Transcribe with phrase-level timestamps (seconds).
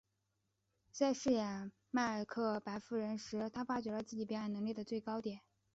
[0.91, 5.41] 在饰演麦克白夫人时她发觉了自己表演能力的最高点。